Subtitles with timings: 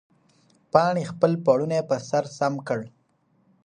[0.71, 2.79] پاڼې خپل پړونی پر سر سم کړ.